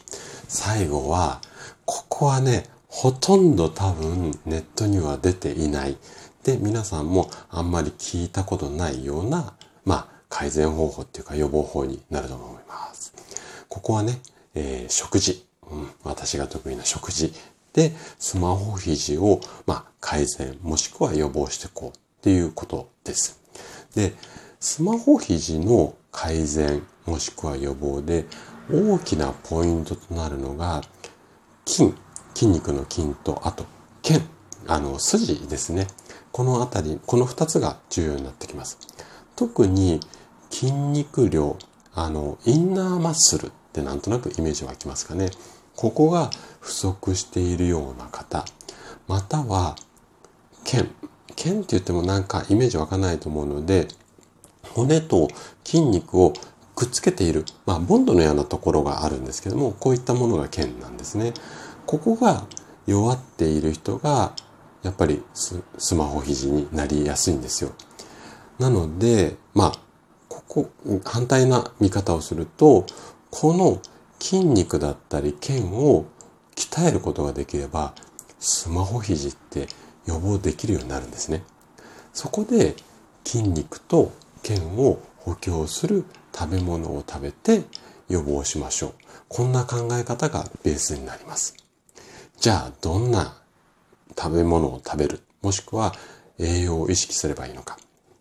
[0.48, 1.42] 最後は、
[1.86, 5.98] ここはね、ほとんど多分ネットには出ていない。
[6.44, 9.54] で、皆さんもあんまり聞いたことないような、
[9.86, 13.14] まあ、改善方法っていうか予防法になると思います。
[13.68, 14.22] ここはね、
[14.54, 15.90] えー、食事、うん。
[16.04, 17.34] 私が得意な食事
[17.74, 23.40] で、スマホ肘を、まあ、改善、もしくは予防していこうっていうことです。
[23.96, 24.14] で、
[24.60, 28.26] スマホ肘の改善、もしくは予防で
[28.72, 30.82] 大きなポイントとなるのが、
[31.66, 31.94] 筋、
[32.34, 33.66] 筋肉の筋と、あと、
[34.02, 34.22] 腱、
[34.68, 35.88] あの、筋ですね。
[36.32, 38.78] このあたり、この二つが重要になってきます。
[39.36, 40.02] 特に
[40.50, 41.58] 筋肉量、
[41.94, 45.32] あの、インナーマッスルってなんとなくイメージ湧きますかね。
[45.76, 48.46] ここが不足しているような方、
[49.08, 49.76] または、
[50.64, 50.90] 腱。
[51.36, 53.88] 腱って言ってもなんかイメージ湧かないと思うので、
[54.74, 55.30] 骨と
[55.64, 56.34] 筋肉を
[56.78, 61.34] くっつけている、まあ、ボンドのようなところがあるんですけども、こういったものが腱なんですね。
[61.88, 62.46] ここが
[62.86, 64.36] 弱っている人が、
[64.84, 67.72] やっぱりスマホ肘になりやすいんですよ。
[68.60, 69.80] なので、まあ、
[70.30, 70.70] ここ、
[71.04, 72.86] 反対な見方をすると、
[73.32, 73.82] この
[74.20, 76.06] 筋肉だったり腱を
[76.56, 77.96] 鍛えることができれば、
[78.40, 79.68] スマホ肘って
[80.06, 81.42] 予防できるようになるんですね。
[82.14, 82.76] そこで
[83.26, 84.12] 筋肉と
[84.44, 86.06] 腱を補強する
[86.38, 87.64] 食べ物を食べて
[88.10, 88.94] 予防しましょう。
[89.28, 91.56] こんな考え方がベースになります。
[92.40, 93.42] じゃあ、どんな
[94.18, 95.94] 食べ物を食べる、もしくは
[96.38, 97.78] 栄養を意識すればいいのか。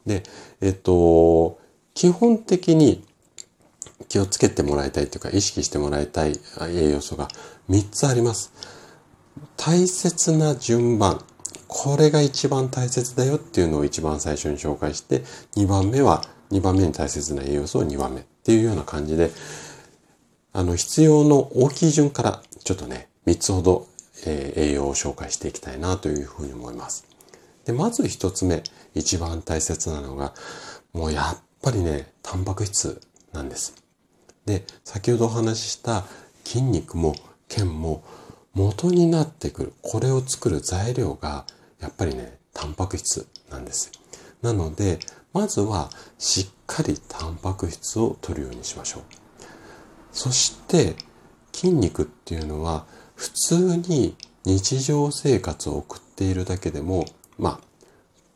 [0.07, 0.23] で、
[0.61, 1.59] えっと、
[1.95, 3.05] 基本的に
[4.09, 7.29] 気をつけてもらいたいというか意識してもらいたい栄養素が
[7.69, 8.53] 3つあります。
[9.57, 11.23] 大切な順番。
[11.69, 15.25] これが一番大切だよっていうのを一番最初に紹介して、
[15.57, 19.31] 2番目は、2番目に大切な栄養素を2番目っていうような感じで、
[20.53, 23.87] あの、必要の大きい順からちょっとね、3つほど、
[24.25, 27.07] えー、栄養を紹介していきたいなというふうに思います。
[27.65, 28.63] で、まず1つ目、
[28.95, 30.35] 一番大切なのが、
[30.93, 33.01] もうやっぱりね、タンパク質
[33.33, 33.75] なんです。
[34.47, 36.05] で、先ほどお話しした
[36.45, 37.15] 筋肉も
[37.49, 38.03] 腱も
[38.55, 41.45] 元になってくる、これを作る材料が、
[41.81, 43.91] やっぱりね、タンパク質なんです。
[44.41, 44.99] なので、
[45.37, 49.03] まずはしっかりタンパク質を取るようにしましょう。
[50.11, 50.97] そして、
[51.53, 57.05] 筋肉っていうのは、普通に日常生活を送っているだけでも、
[57.39, 57.67] まあ、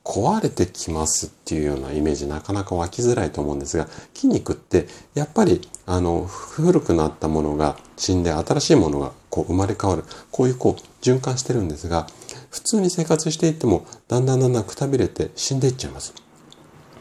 [0.04, 10.04] 壊れてきますっていうようなイメージなかなか湧きづらいと思うんですが、筋肉ってやっぱりあの古くなったものが死んで新しいものがこう生まれ変わる。
[10.30, 12.06] こういうこう循環してるんですが、
[12.50, 16.12] 普通に生活していってもだんだんだんだんくたびれて死んでいっちゃいます。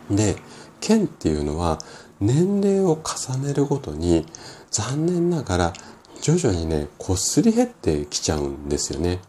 [0.10, 0.38] で、
[0.80, 1.80] 腱っていうのは
[2.20, 4.26] 年齢を重ねるごとに
[4.72, 5.74] 残念ながら
[6.22, 9.20] 徐々にね、こすり減ってきちゃうんですよね。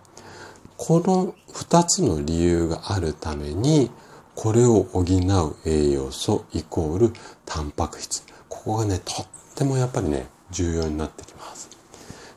[0.76, 3.90] この2つの理由があるために、
[4.34, 7.12] これを補う栄養素イコール
[7.44, 8.22] タンパク質。
[8.48, 11.68] ここがね、とってもやっぱりね、重要になってきます。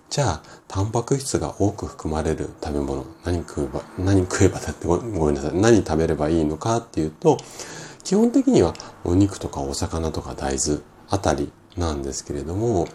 [0.10, 5.52] じゃあ、タンパク質が多く含まれる食べ物、何食えば、何食えばだってごめんなさい。
[5.56, 7.38] 何食べればいいのかっていうと、
[8.04, 12.88] 基本的にはお肉とかお魚とか大豆あたりなんですけれども、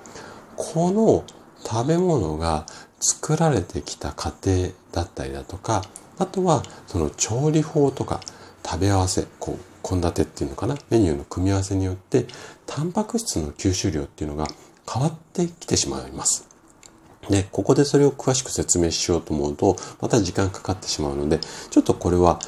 [0.56, 1.24] この
[1.64, 2.66] 食べ物が
[3.00, 5.82] 作られてきた過程だったりだとか、
[6.18, 8.20] あとはその調理法とか
[8.64, 12.26] 食べ合わせ、こう、献立っていうのかな、メニューの組み合わせによって、
[12.66, 14.46] タンパク質の吸収量っていうのが
[14.92, 16.46] 変わってきてしまいます。
[17.30, 21.38] で、ここでそれを詳しく説明しようと思うと、また時間かかってしまうので、
[21.70, 22.40] ちょっとこれは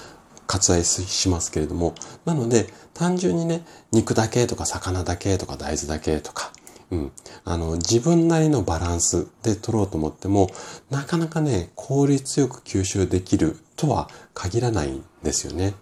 [0.50, 6.52] 割愛しますけれども、なので、単純にね、肉だけとか魚だけとか大豆だけとか、
[6.90, 7.12] うん。
[7.44, 10.50] あの、自分なりのバランスで取ろうと思っても、
[10.90, 15.74] なかなかね、効率よく吸収できるとは限らないんですよね。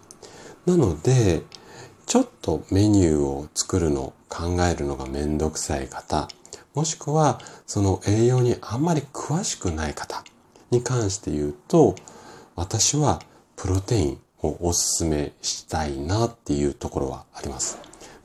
[0.67, 1.41] なので、
[2.05, 6.27] ちょっとメニューを作るの、考えるのがめんどくさい方、
[6.75, 10.23] もしくはその栄養にあんまり詳しくない方
[10.69, 11.95] に関して言うと、
[12.55, 13.19] 私は
[13.55, 17.77] プロテインおすすめしたいなっていうところはあります。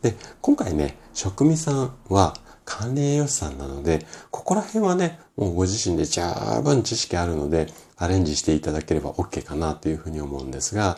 [0.02, 6.20] で、今回ね、食味さんは管理栄養士さんなので、ここら辺はね、もうご自身で十
[6.62, 10.96] 分知識あるので、アレンジしていただければ OK かなというふうに思うんですが、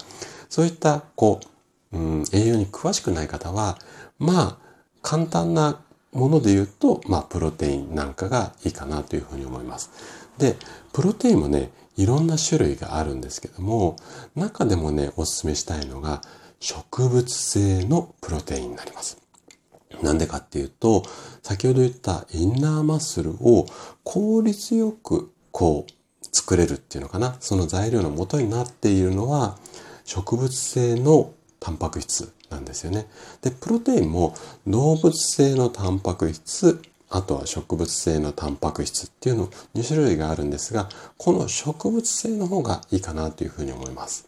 [0.49, 1.41] そういった、こ
[1.93, 3.79] う、うん、栄養に詳しくない方は、
[4.19, 4.67] まあ、
[5.03, 5.81] 簡単な
[6.13, 9.91] もので言うと、まあ、プロテインなんかがいいかなというふうに思います。
[10.39, 10.57] で、
[10.93, 13.97] プロテインもね、いろんな種類があるんですけども、
[14.35, 16.23] 中でもね、おすすめしたいのが、
[16.61, 19.19] 植物性のプロテインになります。
[20.03, 21.05] なんでかっていうと、
[21.43, 23.67] 先ほど言ったインナーマッスルを
[24.05, 27.37] 効率よくこう作れるっていうのかな。
[27.41, 29.59] その材料の元になっているのは
[30.05, 33.07] 植物性のタンパク質なんですよね。
[33.43, 34.35] で、プロテインも
[34.67, 44.27] 動物性のタンパク質、あとは植物性のタンパク質っていうの2種類があるんですが、この植物性の方がいいかなというふうに思います。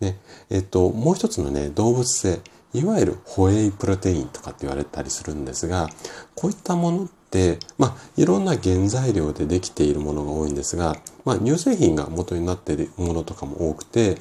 [0.00, 0.16] で、
[0.50, 2.40] えっと、もう一つのね、動物性。
[2.72, 5.88] いわゆるホエイプロテインとかって言われたりするんですが、
[6.34, 14.16] こういったものって、まあ、いろんな原材料でできているものが多いんですが、まあ、乳製品が元になっているものとかも多くて、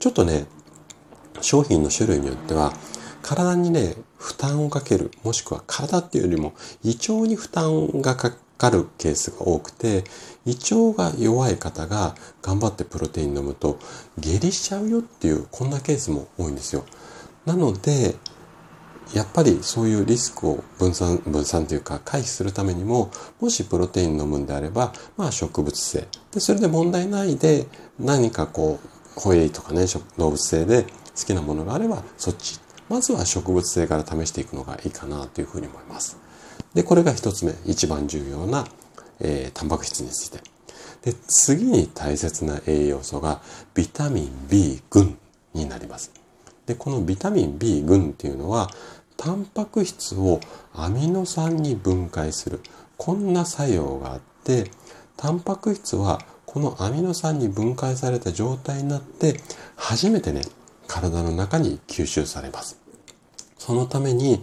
[0.00, 0.46] ちょっとね、
[1.40, 2.72] 商品の種類によっては、
[3.22, 6.54] 体にね、負担をかける、もしくは体っていうよりも
[6.84, 10.04] 胃腸に負担がかかるケースが多くて、
[10.46, 13.80] 胃腸が弱い方が頑張ってプロテイン飲むと
[14.18, 16.84] 下痢しちゃうよっていう、こんなケースも多いんですよ。
[17.44, 18.14] なので、
[19.12, 23.10] やっぱりそういうリスクを分散、分散というか回避するためにも、
[23.40, 26.06] もしプロテイン飲むんであれば、まあ植物性。
[26.30, 27.66] で、それで問題ないで
[27.98, 30.88] 何かこう、濃いとかね、動物性で好
[31.26, 32.61] きなものがあれば、そっち。
[32.92, 36.18] まずは植物性から試していくのがいいかなというふうに思います。
[36.74, 38.66] で、これが一つ目、一番重要な、
[39.18, 40.40] えー、タンパク質について。
[41.00, 43.40] で、次に大切な栄養素が
[43.72, 45.16] ビタミン B 群
[45.54, 46.12] になります。
[46.66, 48.68] で、このビタミン B 群っていうのは、
[49.16, 50.40] タンパク質を
[50.74, 52.60] アミノ酸に分解する。
[52.98, 54.70] こんな作用があって、
[55.16, 59.40] タンパク質はこのアミノ酸に分解された状態になって、
[59.76, 60.42] 初めてね、
[60.86, 62.81] 体の中に吸収されます。
[63.64, 64.42] そのために、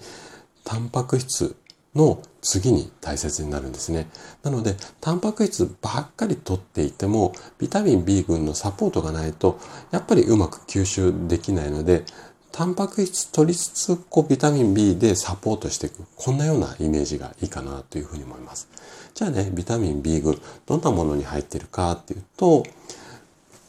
[0.63, 1.57] タンパク質
[1.93, 4.07] の次に大切になるんですね。
[4.43, 9.59] なので、タンパク質ばっかり取っていても、ビタミン B 群のサポートがないと、
[9.91, 12.05] やっぱりうまく吸収できないので、
[12.53, 16.05] タンパク質取りつつ、こう、ビタミン B でサポートしていく。
[16.15, 18.69] こんなようなイメージがいいかなというふうに思います。
[19.13, 22.63] じゃあね、ビタミン B 群、どんなものに入っているかっていうと、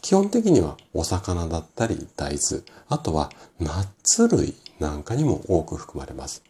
[0.01, 3.29] 基本的にはお魚だったり大豆、あとは
[3.59, 6.43] ナッツ類なんかにも多く含まれます。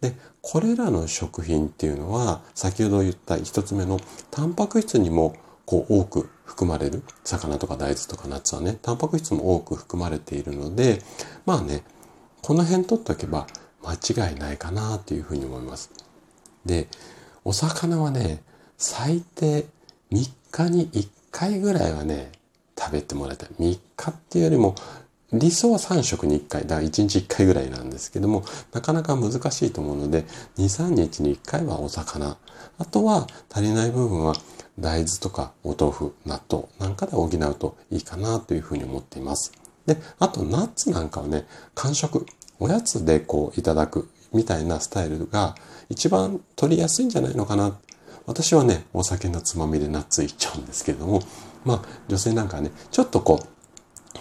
[0.00, 3.98] で、これらの食品っていうのは、先ほど言った一つ目の
[4.30, 5.34] タンパク質にも
[5.64, 7.02] こう多く含まれる。
[7.24, 11.02] 魚とか大豆とかナッツはね、タンパク質も多く含まれているので、
[11.46, 11.82] まあね、
[12.42, 13.46] この辺取っておけば
[13.82, 15.90] 間違いないかなというふうに思います。
[16.66, 16.88] で、
[17.44, 18.42] お魚はね、
[18.76, 19.66] 最低
[20.12, 22.32] 3日に1回ぐらいはね、
[22.78, 23.48] 食べてもらいたい。
[23.58, 24.74] 3日っていうよりも
[25.32, 30.24] 理想は3食に1回、だから1日1回ぐらいなんですけども、なかなか難しいと思うので、
[30.56, 32.38] 2、3日に1回はお魚。
[32.78, 34.34] あとは足りない部分は
[34.78, 39.52] 大豆とかお豆腐、納豆なんかで補うといいかなというふうに思っています。
[39.86, 42.24] で、あとナッツなんかはね、完食、
[42.58, 45.56] おやつでこういただくみたいなスタイルが
[45.88, 47.76] 一番取りやすいんじゃないのかな。
[48.26, 51.22] 私はね、お酒のつまみでナッツいっちゃうんですけれども、
[51.64, 53.46] まあ女性なんかはね、ちょっとこう、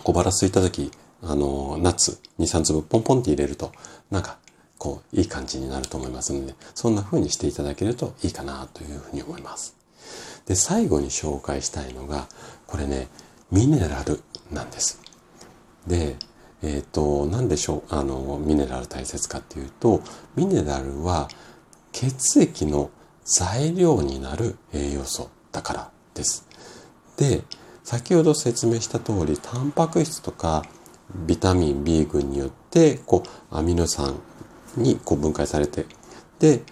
[0.03, 0.91] 小腹空いた時、
[1.21, 3.71] あの、ナッツ2、3粒ポンポンって入れると、
[4.11, 4.37] なんか、
[4.77, 9.75] こう、いい感じになると思いますので、そんな風にしていただけるといいかなというふうに思います。
[10.45, 12.27] で、最後に紹介したいのが、
[12.67, 13.07] これね、
[13.51, 14.21] ミネラル
[14.51, 15.01] なんです。
[15.87, 16.15] で、
[16.61, 20.01] えっ、ー、と、なんでしょう、あの、ミネラル大切かっていうと、
[20.35, 21.27] ミネラルは
[21.91, 22.89] 血液の
[23.23, 26.47] 材料になる栄養素だからです。
[27.17, 27.43] で、
[27.87, 30.65] 先ほど説明した通り、タンパク質とか
[31.25, 34.19] ビタミン B 群によって、こう、アミノ酸
[34.75, 35.85] にこう分解されて、
[36.37, 36.63] で、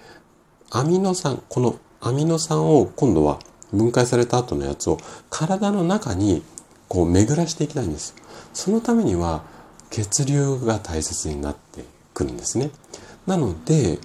[0.72, 3.40] アミノ酸、このアミノ酸を今度は
[3.72, 4.98] 分解された後のやつを
[5.30, 6.44] 体の中に
[6.90, 8.14] こう巡らしていきたいんです。
[8.54, 9.46] そのためには
[9.92, 12.72] 血流が大切になってくるんですね。
[13.26, 14.00] なので、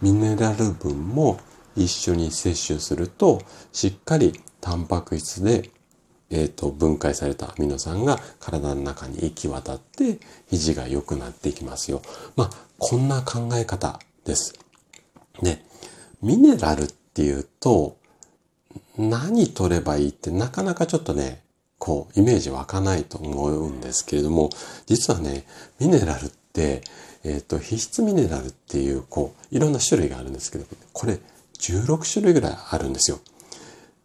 [0.00, 1.40] ミネラル分も
[1.74, 3.42] 一緒に摂取すると、
[3.72, 5.72] しっかりタンパク質で
[6.32, 10.18] え、ー、と、分解されたアミノ酸が体の中に行き渡って、
[10.50, 12.02] 肘が良くなっていきますよ。
[12.34, 14.54] まあ、こんな考え方です。
[15.42, 15.62] で、
[16.22, 17.96] ミネラルっていうと、
[18.96, 21.42] 何取ればいいってなかなかちょっとね、
[21.78, 24.50] こう、イメージ湧かないと思うんですけれども、
[24.86, 25.44] 実はね、
[25.78, 26.82] ミネラルって、
[27.24, 31.18] えっ、ー、と、皮質ミネラルっていう、こう、いろんな種類があるんですけど、これ
[31.58, 33.20] 16種類ぐらいあるんですよ。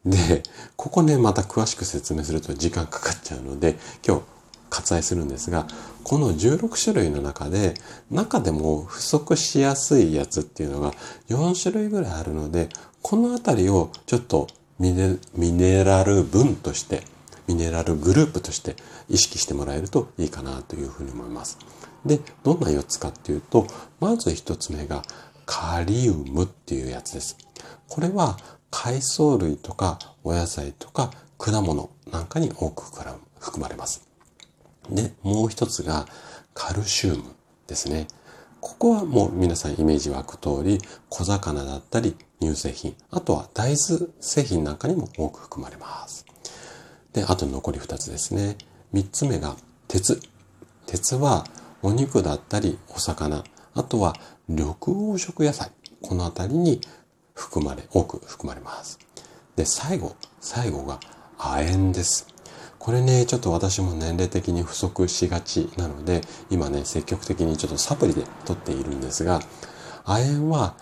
[0.09, 0.43] で、
[0.75, 4.23] ここね、また詳しく説明すると時間かかっちゃうので、今日
[4.69, 5.67] 割愛するんですが、
[6.03, 7.73] この16種類の中で、
[8.09, 10.93] 中でも不足しやすいやつっていうのが
[11.29, 12.69] 4種類ぐらいあるので、
[13.01, 14.47] このあたりをちょっと
[14.79, 17.03] ミネミネラル分として、
[17.47, 18.75] ミネラルグループとして
[19.09, 21.57] 意識してもらえるといいかなというふうに思います。
[22.05, 23.67] で、どんな4つかっていうと、
[23.99, 25.01] まず1つ目が
[25.45, 27.37] カリウムっていうやつです。
[27.87, 28.37] これは
[28.71, 32.83] 海藻類とかお野菜とか果物なんかに多く
[33.39, 34.07] 含まれます。
[34.89, 36.05] で、もう一つが
[36.53, 37.23] カルシウム
[37.67, 38.07] ですね。
[38.59, 46.25] ここはもう皆さんイメージ湧く通り、小魚だったり乳製品、あとは大豆製品なんかにも多く含まれます。
[47.13, 48.57] で、あと残り二つですね。
[48.91, 49.55] 三つ目が
[49.87, 50.21] 鉄。
[50.85, 51.45] 鉄は
[51.81, 53.43] お肉だったりお魚、
[53.73, 54.15] あとは
[54.47, 55.71] 緑黄色野菜。
[56.01, 56.81] このあたりに
[57.37, 58.99] 含まれ、多く含まれます。
[59.55, 60.99] で、最後、最後が
[61.37, 62.27] 亜鉛です。
[62.79, 69.39] これね、ちょっと私も年齢的に不足しがちなので、今ね、積極的にちょっとサプリで取っているんですが、
[70.03, 70.75] 亜鉛は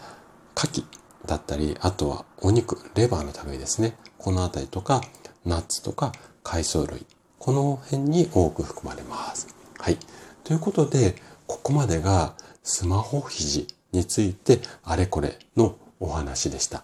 [0.56, 0.84] 牡蠣
[1.26, 3.98] だったり、あとはお肉、レバーの類ですね。
[4.18, 5.02] このあたりとか、
[5.46, 7.06] ナッツとか海藻類。
[7.38, 9.48] この辺に多く含まれます。
[9.78, 9.98] はい。
[10.44, 11.16] ということで、
[11.48, 12.34] ここまでが
[12.64, 16.82] スマホ肘についてあれこれのお話でした。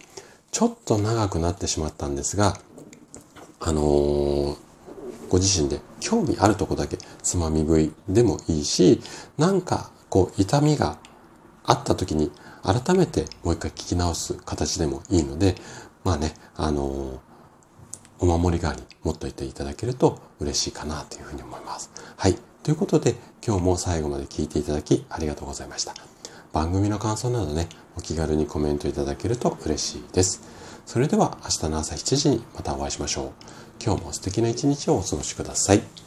[0.50, 2.58] ちょっと長くなってしまったんですが、
[3.60, 4.56] あのー、
[5.28, 9.00] ご自身で興味あるとこだけつまみ食いでもいいし、
[9.38, 10.98] なんかこう痛みが
[11.64, 12.30] あった時に
[12.62, 15.54] 改めてもう一回聞き直す形でもいいので、
[16.04, 17.18] まあね、あのー、
[18.18, 21.90] お守り代わりに持っといていただけると嬉しいかなというふうに思います。
[22.16, 22.36] はい。
[22.62, 25.94] ということで、今日も最後まで聞いていただきありがとうございました。
[26.52, 30.42] 番組の感想などね、お気軽にコメントいただけると嬉しいです。
[30.86, 33.30] それでは明日の朝7時にまたお会いしましょう。
[33.84, 36.01] 今日も素敵な一日をお過ごしください。